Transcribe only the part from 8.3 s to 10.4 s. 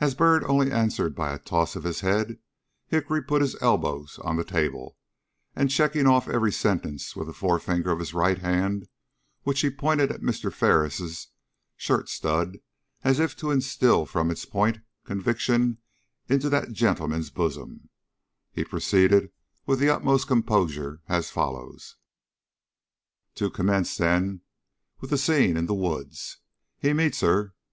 hand, which he pointed at